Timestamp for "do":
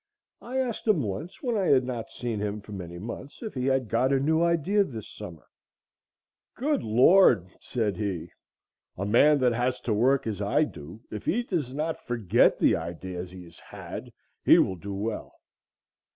10.63-11.01, 14.75-14.95